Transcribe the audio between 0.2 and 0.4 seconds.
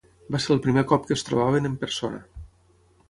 Va